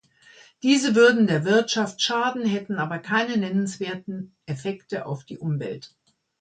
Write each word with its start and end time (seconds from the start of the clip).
Diese 0.63 0.95
würden 0.95 1.27
der 1.27 1.45
Wirtschaft 1.45 2.01
schaden, 2.01 2.43
hätten 2.43 2.79
aber 2.79 2.97
keine 2.97 3.37
nennenswerten 3.37 4.35
Effekte 4.47 5.05
auf 5.05 5.25
die 5.25 5.37
Umwelt. 5.37 5.95